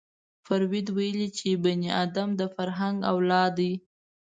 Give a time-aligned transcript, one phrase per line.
[0.45, 3.71] فروید ویلي چې بني ادم د فرهنګ اولاد دی